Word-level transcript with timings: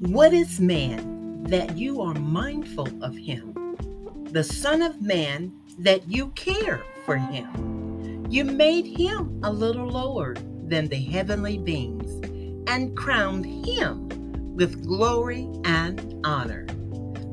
What 0.00 0.34
is 0.34 0.60
man 0.60 1.44
that 1.44 1.78
you 1.78 2.02
are 2.02 2.12
mindful 2.12 3.02
of 3.02 3.16
him? 3.16 3.54
The 4.30 4.44
Son 4.44 4.82
of 4.82 5.00
Man 5.00 5.54
that 5.78 6.06
you 6.06 6.28
care 6.32 6.82
for 7.06 7.16
him. 7.16 8.26
You 8.28 8.44
made 8.44 8.84
him 8.84 9.40
a 9.42 9.50
little 9.50 9.88
lower 9.88 10.34
than 10.64 10.88
the 10.88 10.96
heavenly 11.02 11.56
beings 11.56 12.12
and 12.68 12.94
crowned 12.94 13.46
him 13.66 14.54
with 14.54 14.86
glory 14.86 15.48
and 15.64 16.20
honor. 16.26 16.66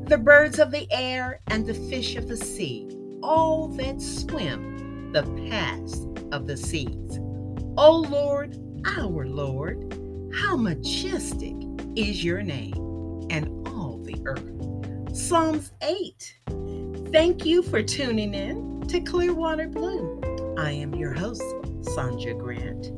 The 0.08 0.16
birds 0.16 0.58
of 0.58 0.70
the 0.70 0.90
air 0.90 1.40
and 1.48 1.66
the 1.66 1.74
fish 1.74 2.16
of 2.16 2.28
the 2.28 2.36
sea, 2.38 2.88
all 3.22 3.68
that 3.76 4.00
swim 4.00 5.12
the 5.12 5.24
paths 5.50 6.06
of 6.32 6.46
the 6.46 6.56
seas. 6.56 7.18
O 7.76 8.06
Lord, 8.08 8.56
our 8.86 9.26
Lord, 9.26 10.00
how 10.34 10.56
majestic 10.56 11.54
is 11.94 12.24
your 12.24 12.42
name 12.42 13.26
and 13.30 13.46
all 13.68 14.00
the 14.02 14.20
earth. 14.26 15.16
Psalms 15.16 15.70
8. 15.82 16.40
Thank 17.12 17.44
you 17.46 17.62
for 17.62 17.82
tuning 17.82 18.34
in 18.34 18.80
to 18.88 19.00
Clearwater 19.00 19.68
Blue. 19.68 20.20
I 20.58 20.72
am 20.72 20.92
your 20.94 21.12
host, 21.12 21.42
Saunja 21.82 22.36
Grant. 22.36 22.90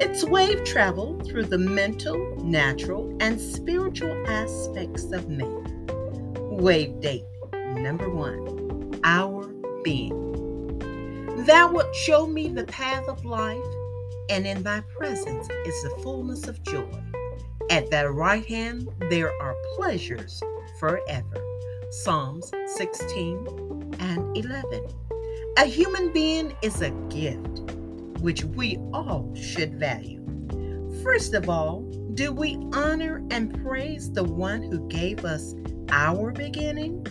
It's 0.00 0.24
wave 0.24 0.62
travel 0.62 1.18
through 1.20 1.46
the 1.46 1.58
mental, 1.58 2.36
natural, 2.36 3.16
and 3.20 3.40
spiritual 3.40 4.24
aspects 4.28 5.10
of 5.10 5.28
man. 5.28 5.86
Wave 6.50 7.00
date 7.00 7.24
number 7.52 8.08
one 8.08 9.00
Our 9.02 9.48
being. 9.82 10.78
Thou 11.46 11.72
wilt 11.72 11.94
show 11.94 12.26
me 12.26 12.48
the 12.48 12.64
path 12.64 13.08
of 13.08 13.24
life, 13.24 13.58
and 14.30 14.46
in 14.46 14.62
thy 14.62 14.82
presence 14.96 15.48
is 15.64 15.82
the 15.82 16.00
fullness 16.02 16.48
of 16.48 16.62
joy. 16.62 16.88
At 17.70 17.90
thy 17.90 18.06
right 18.06 18.44
hand 18.46 18.88
there 19.10 19.32
are 19.42 19.56
pleasures 19.74 20.42
forever. 20.78 21.42
Psalms 21.90 22.50
16 22.66 23.94
and 24.00 24.36
11. 24.36 24.86
A 25.58 25.64
human 25.64 26.12
being 26.12 26.54
is 26.62 26.82
a 26.82 26.90
gift 27.08 27.60
which 28.20 28.44
we 28.44 28.76
all 28.92 29.32
should 29.34 29.78
value. 29.78 30.22
First 31.02 31.34
of 31.34 31.48
all, 31.48 31.82
do 32.14 32.32
we 32.32 32.56
honor 32.72 33.22
and 33.30 33.62
praise 33.62 34.10
the 34.10 34.24
one 34.24 34.62
who 34.62 34.88
gave 34.88 35.24
us 35.24 35.54
our 35.90 36.32
beginning? 36.32 37.06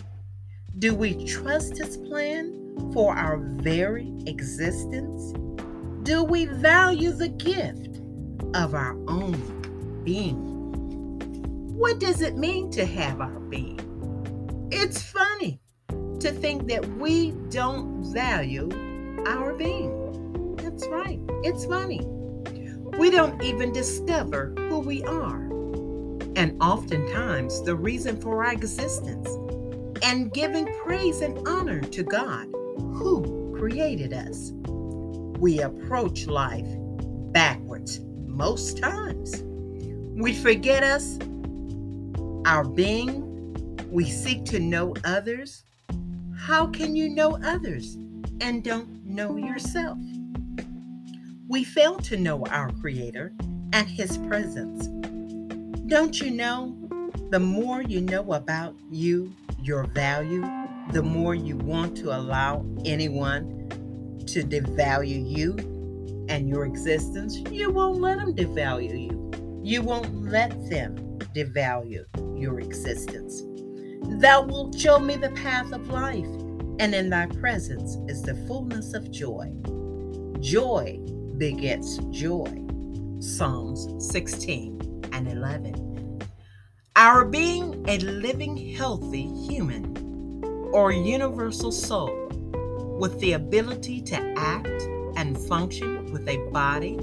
Do 0.78 0.94
we 0.94 1.24
trust 1.24 1.78
his 1.78 1.96
plan 1.96 2.90
for 2.92 3.14
our 3.16 3.38
very 3.38 4.12
existence? 4.26 5.32
Do 6.06 6.22
we 6.22 6.44
value 6.44 7.10
the 7.10 7.30
gift 7.30 7.98
of 8.54 8.74
our 8.76 8.92
own 9.08 10.02
being? 10.04 10.36
What 11.76 11.98
does 11.98 12.20
it 12.20 12.36
mean 12.36 12.70
to 12.70 12.86
have 12.86 13.20
our 13.20 13.40
being? 13.40 13.80
It's 14.70 15.02
funny 15.02 15.58
to 16.20 16.30
think 16.30 16.68
that 16.68 16.86
we 16.98 17.32
don't 17.50 18.04
value 18.12 18.68
our 19.26 19.52
being. 19.54 20.54
That's 20.54 20.86
right. 20.86 21.18
It's 21.42 21.64
funny. 21.64 22.00
We 22.96 23.10
don't 23.10 23.42
even 23.42 23.72
discover 23.72 24.54
who 24.56 24.78
we 24.78 25.02
are. 25.02 25.42
And 26.36 26.56
oftentimes, 26.62 27.64
the 27.64 27.74
reason 27.74 28.20
for 28.20 28.44
our 28.44 28.52
existence 28.52 29.28
and 30.04 30.32
giving 30.32 30.72
praise 30.84 31.20
and 31.20 31.36
honor 31.48 31.80
to 31.80 32.04
God 32.04 32.46
who 32.76 33.56
created 33.58 34.12
us. 34.12 34.52
We 35.38 35.60
approach 35.60 36.26
life 36.26 36.66
backwards 37.32 38.00
most 38.26 38.78
times. 38.78 39.42
We 40.20 40.34
forget 40.34 40.82
us, 40.82 41.18
our 42.46 42.64
being. 42.64 43.22
We 43.90 44.10
seek 44.10 44.44
to 44.46 44.58
know 44.58 44.94
others. 45.04 45.62
How 46.36 46.66
can 46.66 46.96
you 46.96 47.08
know 47.08 47.38
others 47.42 47.96
and 48.40 48.62
don't 48.62 49.04
know 49.04 49.36
yourself? 49.36 49.98
we 51.48 51.62
fail 51.62 51.96
to 51.96 52.16
know 52.16 52.44
our 52.46 52.70
Creator 52.72 53.32
and 53.72 53.88
His 53.88 54.18
presence. 54.18 54.88
Don't 55.86 56.20
you 56.20 56.30
know? 56.30 56.76
The 57.30 57.40
more 57.40 57.82
you 57.82 58.00
know 58.00 58.32
about 58.32 58.74
you, 58.90 59.32
your 59.62 59.84
value, 59.84 60.44
the 60.92 61.02
more 61.02 61.34
you 61.34 61.56
want 61.56 61.96
to 61.98 62.16
allow 62.16 62.64
anyone 62.84 63.52
to 64.26 64.42
devalue 64.42 65.28
you 65.28 65.56
and 66.28 66.48
your 66.48 66.64
existence, 66.64 67.38
you 67.50 67.70
won't 67.70 68.00
let 68.00 68.18
them 68.18 68.34
devalue 68.34 69.08
you. 69.08 69.60
You 69.62 69.82
won't 69.82 70.30
let 70.30 70.50
them 70.68 70.96
devalue 71.34 72.04
your 72.40 72.60
existence. 72.60 73.42
Thou 74.20 74.42
wilt 74.42 74.78
show 74.78 74.98
me 74.98 75.16
the 75.16 75.30
path 75.30 75.72
of 75.72 75.88
life, 75.88 76.26
and 76.78 76.94
in 76.94 77.10
thy 77.10 77.26
presence 77.26 77.96
is 78.10 78.22
the 78.22 78.34
fullness 78.46 78.94
of 78.94 79.10
joy. 79.10 79.52
Joy 80.40 80.98
begets 81.38 81.98
joy. 82.10 82.62
Psalms 83.18 83.88
16 84.10 85.08
and 85.12 85.28
11. 85.28 86.20
Our 86.96 87.24
being 87.24 87.84
a 87.88 87.98
living, 87.98 88.56
healthy 88.74 89.26
human 89.46 89.96
or 90.72 90.92
universal 90.92 91.72
soul 91.72 92.26
with 92.98 93.18
the 93.20 93.32
ability 93.32 94.00
to 94.02 94.16
act 94.36 94.82
and 95.16 95.38
function 95.38 96.10
with 96.12 96.26
a 96.28 96.38
body 96.50 96.96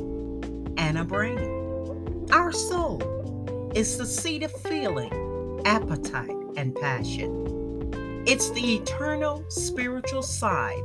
and 0.77 0.97
a 0.97 1.03
brain. 1.03 2.27
Our 2.31 2.51
soul 2.51 3.71
is 3.75 3.97
the 3.97 4.05
seat 4.05 4.43
of 4.43 4.51
feeling, 4.51 5.61
appetite, 5.65 6.35
and 6.57 6.75
passion. 6.75 8.23
It's 8.25 8.49
the 8.51 8.75
eternal 8.75 9.43
spiritual 9.49 10.23
side 10.23 10.83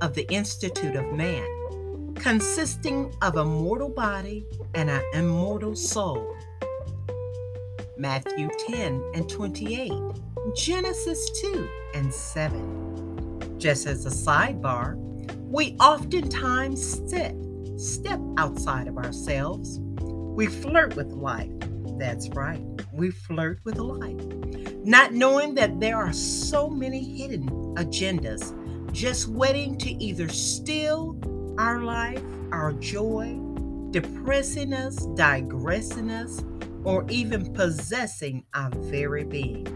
of 0.00 0.14
the 0.14 0.26
Institute 0.32 0.96
of 0.96 1.12
Man 1.12 1.46
consisting 2.14 3.14
of 3.22 3.36
a 3.36 3.44
mortal 3.44 3.88
body 3.88 4.46
and 4.74 4.88
an 4.88 5.02
immortal 5.12 5.76
soul. 5.76 6.34
Matthew 7.96 8.48
10 8.68 9.12
and 9.14 9.28
28, 9.28 9.92
Genesis 10.56 11.30
2 11.42 11.68
and 11.94 12.12
7. 12.12 12.93
Just 13.64 13.86
as 13.86 14.04
a 14.04 14.10
sidebar, 14.10 14.94
we 15.50 15.74
oftentimes 15.80 16.86
step, 16.86 17.34
step 17.78 18.20
outside 18.36 18.88
of 18.88 18.98
ourselves. 18.98 19.80
We 20.02 20.48
flirt 20.48 20.96
with 20.96 21.12
life. 21.12 21.50
That's 21.98 22.28
right, 22.28 22.62
we 22.92 23.10
flirt 23.10 23.60
with 23.64 23.78
life. 23.78 24.20
Not 24.84 25.14
knowing 25.14 25.54
that 25.54 25.80
there 25.80 25.96
are 25.96 26.12
so 26.12 26.68
many 26.68 27.02
hidden 27.16 27.48
agendas 27.76 28.52
just 28.92 29.28
waiting 29.28 29.78
to 29.78 29.92
either 29.92 30.28
steal 30.28 31.18
our 31.58 31.80
life, 31.80 32.22
our 32.52 32.74
joy, 32.74 33.40
depressing 33.92 34.74
us, 34.74 35.06
digressing 35.14 36.10
us, 36.10 36.44
or 36.84 37.06
even 37.08 37.50
possessing 37.54 38.44
our 38.52 38.68
very 38.74 39.24
being, 39.24 39.66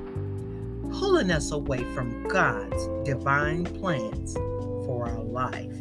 pulling 0.93 1.31
us 1.31 1.51
away 1.53 1.85
from 1.95 2.27
God's 2.29 2.89
divine 3.05 3.65
plans 3.65 4.35
for 4.87 5.07
our 5.07 5.23
life. 5.23 5.77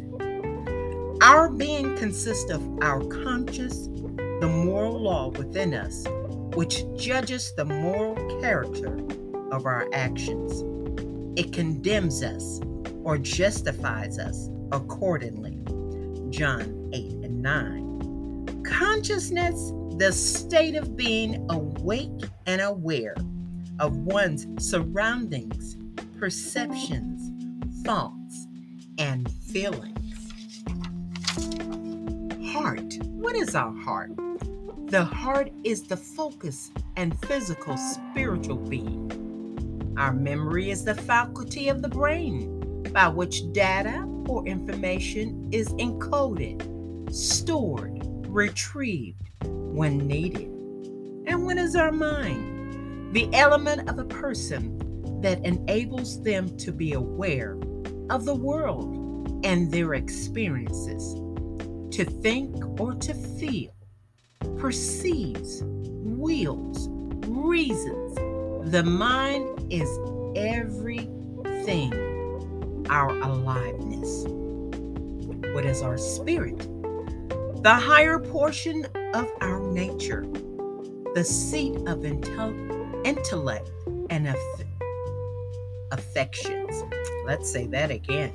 Our 1.22 1.48
being 1.48 1.96
consists 1.96 2.50
of 2.50 2.62
our 2.80 3.04
conscious, 3.04 3.88
the 4.40 4.48
moral 4.48 5.00
law 5.00 5.28
within 5.28 5.74
us, 5.74 6.04
which 6.54 6.84
judges 6.96 7.52
the 7.56 7.64
moral 7.64 8.14
character 8.40 8.98
of 9.50 9.66
our 9.66 9.88
actions. 9.92 10.62
It 11.38 11.52
condemns 11.52 12.22
us 12.22 12.60
or 13.04 13.18
justifies 13.18 14.18
us 14.18 14.48
accordingly. 14.72 15.58
John 16.30 16.90
8 16.92 17.12
and 17.24 17.42
9. 17.42 18.62
Consciousness, 18.64 19.72
the 19.96 20.12
state 20.12 20.76
of 20.76 20.96
being 20.96 21.46
awake 21.50 22.24
and 22.46 22.60
aware 22.60 23.14
of 23.80 23.96
one's 23.96 24.46
surroundings, 24.58 25.76
perceptions, 26.18 27.32
thoughts, 27.84 28.46
and 28.98 29.30
feelings. 29.30 29.94
Heart. 32.52 32.94
What 33.04 33.36
is 33.36 33.54
our 33.54 33.72
heart? 33.72 34.12
The 34.86 35.04
heart 35.04 35.52
is 35.64 35.82
the 35.82 35.96
focus 35.96 36.70
and 36.96 37.18
physical 37.26 37.76
spiritual 37.76 38.56
being. 38.56 39.94
Our 39.98 40.12
memory 40.12 40.70
is 40.70 40.84
the 40.84 40.94
faculty 40.94 41.68
of 41.68 41.82
the 41.82 41.88
brain 41.88 42.82
by 42.92 43.08
which 43.08 43.52
data 43.52 44.04
or 44.28 44.46
information 44.46 45.48
is 45.52 45.68
encoded, 45.74 47.14
stored, 47.14 48.02
retrieved 48.28 49.30
when 49.44 49.98
needed. 49.98 50.48
And 51.26 51.44
what 51.44 51.58
is 51.58 51.76
our 51.76 51.92
mind? 51.92 52.57
The 53.12 53.28
element 53.32 53.88
of 53.88 53.98
a 53.98 54.04
person 54.04 55.20
that 55.22 55.44
enables 55.44 56.22
them 56.22 56.56
to 56.58 56.72
be 56.72 56.92
aware 56.92 57.58
of 58.10 58.26
the 58.26 58.34
world 58.34 59.40
and 59.44 59.72
their 59.72 59.94
experiences, 59.94 61.14
to 61.96 62.04
think 62.04 62.80
or 62.80 62.94
to 62.94 63.14
feel, 63.14 63.72
perceives, 64.58 65.62
wills, 65.64 66.88
reasons. 67.26 68.14
The 68.70 68.82
mind 68.82 69.72
is 69.72 69.88
everything, 70.36 71.94
our 72.90 73.08
aliveness. 73.08 74.26
What 75.54 75.64
is 75.64 75.80
our 75.80 75.96
spirit? 75.96 76.58
The 77.62 77.74
higher 77.74 78.18
portion 78.18 78.86
of 79.14 79.26
our 79.40 79.60
nature, 79.72 80.26
the 81.14 81.24
seat 81.24 81.76
of 81.88 82.00
intel- 82.00 82.77
intellect 83.08 83.70
and 84.10 84.28
aff- 84.28 84.64
affections. 85.92 86.84
Let's 87.24 87.50
say 87.50 87.66
that 87.68 87.90
again. 87.90 88.32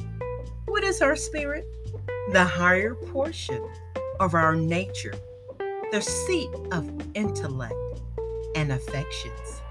What 0.65 0.83
is 0.83 0.99
our 0.99 1.15
spirit? 1.15 1.63
The 2.31 2.43
higher 2.43 2.95
portion 2.95 3.63
of 4.19 4.33
our 4.33 4.55
nature, 4.55 5.13
the 5.91 6.01
seat 6.01 6.49
of 6.71 6.89
intellect 7.13 7.75
and 8.55 8.71
affections. 8.71 9.61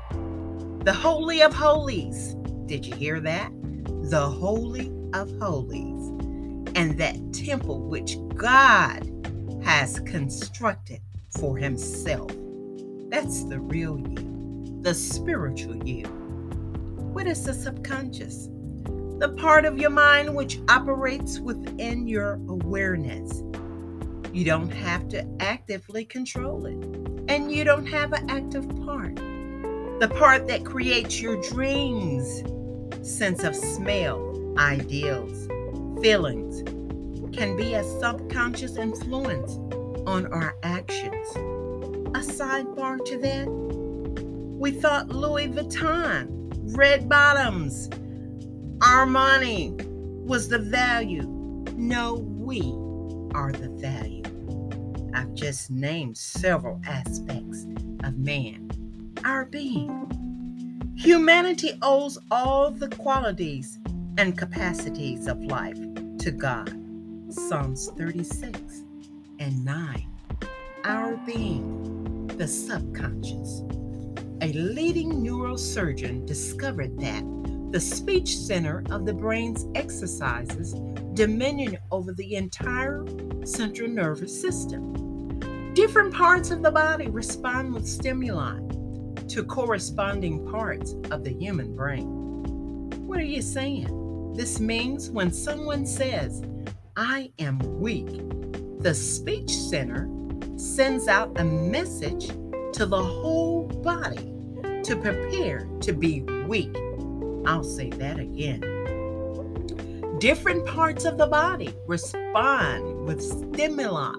The 0.84 0.92
Holy 0.92 1.42
of 1.42 1.52
Holies. 1.52 2.36
Did 2.66 2.86
you 2.86 2.94
hear 2.94 3.18
that? 3.18 3.50
The 4.08 4.28
Holy 4.28 4.92
of 5.14 5.36
Holies. 5.40 6.10
And 6.76 6.96
that 6.98 7.16
temple 7.32 7.80
which 7.88 8.16
God 8.36 9.10
has 9.64 9.98
constructed 10.00 11.00
for 11.40 11.56
Himself. 11.56 12.30
That's 13.08 13.42
the 13.44 13.60
real 13.60 13.98
you, 13.98 14.31
the 14.82 14.92
spiritual 14.92 15.76
you. 15.86 16.04
What 17.12 17.28
is 17.28 17.44
the 17.44 17.54
subconscious? 17.54 18.48
The 19.18 19.32
part 19.38 19.64
of 19.64 19.78
your 19.78 19.90
mind 19.90 20.34
which 20.34 20.58
operates 20.68 21.38
within 21.38 22.08
your 22.08 22.34
awareness. 22.48 23.42
You 24.32 24.44
don't 24.44 24.70
have 24.70 25.08
to 25.10 25.24
actively 25.38 26.04
control 26.04 26.66
it, 26.66 26.82
and 27.30 27.52
you 27.52 27.62
don't 27.62 27.86
have 27.86 28.12
an 28.12 28.28
active 28.28 28.68
part. 28.84 29.14
The 30.00 30.12
part 30.18 30.48
that 30.48 30.64
creates 30.64 31.20
your 31.20 31.40
dreams, 31.40 32.42
sense 33.08 33.44
of 33.44 33.54
smell, 33.54 34.54
ideals, 34.58 35.46
feelings, 36.02 36.64
can 37.32 37.56
be 37.56 37.74
a 37.74 37.84
subconscious 38.00 38.76
influence 38.76 39.52
on 40.08 40.26
our 40.32 40.56
actions. 40.64 41.28
A 42.14 42.20
sidebar 42.20 43.04
to 43.04 43.18
that, 43.18 43.71
we 44.62 44.70
thought 44.70 45.08
Louis 45.08 45.48
Vuitton, 45.48 46.28
red 46.76 47.08
bottoms, 47.08 47.88
Armani 48.78 49.74
was 50.24 50.48
the 50.48 50.60
value. 50.60 51.24
No, 51.74 52.14
we 52.14 52.60
are 53.34 53.50
the 53.50 53.70
value. 53.70 54.22
I've 55.14 55.34
just 55.34 55.72
named 55.72 56.16
several 56.16 56.80
aspects 56.86 57.66
of 58.04 58.16
man, 58.18 58.70
our 59.24 59.46
being. 59.46 60.92
Humanity 60.96 61.72
owes 61.82 62.16
all 62.30 62.70
the 62.70 62.88
qualities 62.90 63.80
and 64.16 64.38
capacities 64.38 65.26
of 65.26 65.42
life 65.42 65.80
to 66.18 66.30
God. 66.30 66.72
Psalms 67.30 67.90
36 67.98 68.84
and 69.40 69.64
9. 69.64 70.06
Our 70.84 71.16
being, 71.26 72.28
the 72.28 72.46
subconscious. 72.46 73.64
A 74.42 74.52
leading 74.54 75.22
neurosurgeon 75.22 76.26
discovered 76.26 76.98
that 76.98 77.22
the 77.70 77.78
speech 77.78 78.36
center 78.36 78.82
of 78.90 79.06
the 79.06 79.14
brain's 79.14 79.66
exercises 79.76 80.74
dominion 81.14 81.78
over 81.92 82.12
the 82.12 82.34
entire 82.34 83.06
central 83.44 83.88
nervous 83.88 84.40
system. 84.40 85.38
Different 85.74 86.12
parts 86.12 86.50
of 86.50 86.60
the 86.60 86.72
body 86.72 87.06
respond 87.06 87.72
with 87.72 87.86
stimuli 87.86 88.58
to 89.28 89.44
corresponding 89.44 90.44
parts 90.50 90.96
of 91.12 91.22
the 91.22 91.32
human 91.32 91.76
brain. 91.76 92.08
What 93.06 93.20
are 93.20 93.22
you 93.22 93.42
saying? 93.42 94.32
This 94.34 94.58
means 94.58 95.08
when 95.08 95.32
someone 95.32 95.86
says, 95.86 96.42
I 96.96 97.30
am 97.38 97.60
weak, 97.80 98.10
the 98.80 98.92
speech 98.92 99.52
center 99.52 100.10
sends 100.56 101.06
out 101.06 101.38
a 101.38 101.44
message 101.44 102.26
to 102.72 102.86
the 102.86 103.00
whole 103.00 103.68
body 103.68 104.31
to 104.84 104.96
prepare 104.96 105.68
to 105.80 105.92
be 105.92 106.22
weak. 106.46 106.76
I'll 107.46 107.64
say 107.64 107.90
that 107.90 108.18
again. 108.18 108.60
Different 110.18 110.66
parts 110.66 111.04
of 111.04 111.18
the 111.18 111.26
body 111.26 111.74
respond 111.86 113.04
with 113.06 113.22
stimuli 113.22 114.12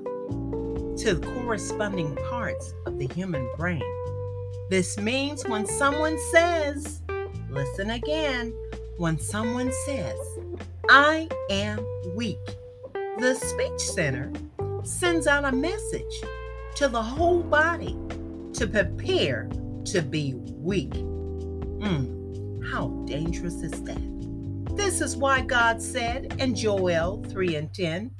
to 0.98 1.20
corresponding 1.22 2.16
parts 2.30 2.74
of 2.86 2.98
the 3.00 3.08
human 3.08 3.50
brain. 3.58 3.82
This 4.70 4.98
means 4.98 5.48
when 5.48 5.66
someone 5.66 6.18
says, 6.32 7.02
listen 7.50 7.92
again, 7.92 8.54
when 8.98 9.20
someone 9.20 9.72
says, 9.86 10.18
I 10.90 11.28
am 11.50 11.86
weak, 12.16 12.38
the 13.18 13.36
speech 13.36 13.80
center 13.80 14.32
sends 14.84 15.28
out 15.28 15.46
a 15.46 15.52
message 15.52 16.24
to 16.76 16.88
the 16.88 17.02
whole 17.02 17.42
body 17.42 17.98
to 18.54 18.68
prepare 18.68 19.50
to 19.86 20.02
be 20.02 20.36
weak. 20.64 20.92
Mm, 20.94 22.66
how 22.72 22.88
dangerous 23.06 23.56
is 23.56 23.84
that? 23.84 24.78
This 24.78 25.02
is 25.02 25.18
why 25.18 25.42
God 25.42 25.82
said 25.82 26.36
in 26.40 26.56
Joel 26.56 27.22
3 27.30 27.56
and 27.58 27.74
10, 27.74 28.12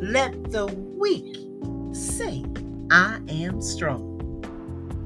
Let 0.00 0.50
the 0.52 0.66
weak 0.66 1.36
say, 1.94 2.44
I 2.90 3.20
am 3.28 3.60
strong. 3.60 4.12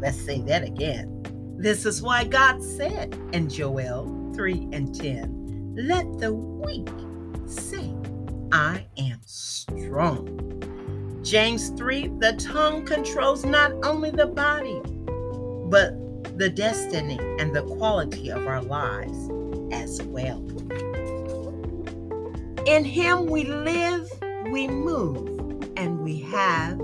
Let's 0.01 0.21
say 0.21 0.41
that 0.43 0.65
again. 0.65 1.23
This 1.57 1.87
is 1.87 2.03
why 2.03 2.25
God 2.25 2.63
said 2.63 3.17
in 3.33 3.49
Joel 3.49 4.33
3 4.35 4.69
and 4.73 4.95
10, 4.95 5.75
Let 5.77 6.19
the 6.19 6.35
weak 6.35 6.89
say, 7.47 7.95
I 8.53 8.85
am 8.99 9.21
strong. 9.25 10.37
James 11.23 11.69
3 11.71 12.09
The 12.19 12.33
tongue 12.33 12.85
controls 12.85 13.45
not 13.45 13.73
only 13.85 14.11
the 14.11 14.27
body, 14.27 14.81
but 15.71 15.95
the 16.41 16.49
destiny 16.49 17.19
and 17.39 17.55
the 17.55 17.63
quality 17.77 18.31
of 18.31 18.47
our 18.47 18.63
lives 18.63 19.29
as 19.73 20.01
well. 20.05 20.39
In 22.67 22.83
Him 22.83 23.27
we 23.27 23.45
live, 23.45 24.09
we 24.51 24.67
move, 24.67 25.71
and 25.77 26.01
we 26.01 26.19
have 26.21 26.81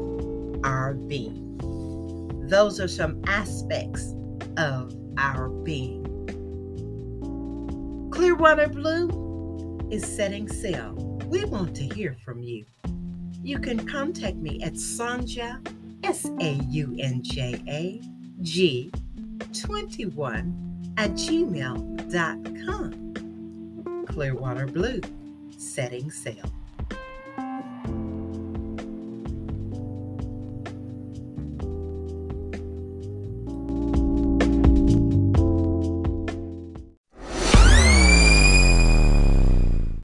our 0.62 0.92
being. 0.92 1.56
Those 2.50 2.78
are 2.80 2.88
some 2.88 3.22
aspects 3.26 4.14
of 4.58 4.94
our 5.16 5.48
being. 5.48 6.04
Clearwater 8.12 8.68
Blue 8.68 9.88
is 9.90 10.04
setting 10.04 10.48
sail. 10.48 10.92
We 11.28 11.46
want 11.46 11.74
to 11.76 11.84
hear 11.84 12.14
from 12.26 12.42
you. 12.42 12.66
You 13.42 13.58
can 13.58 13.86
contact 13.86 14.36
me 14.36 14.62
at 14.62 14.74
Saunja, 14.74 15.66
S 16.04 16.26
A 16.42 16.52
U 16.52 16.94
N 16.98 17.22
J 17.22 17.62
A 17.66 18.02
G 18.42 18.92
21 19.52 20.94
at 20.96 21.10
gmail.com. 21.12 22.92
Clearwater 24.06 24.66
Blue, 24.66 25.00
setting 25.56 26.10
sail. 26.10 26.50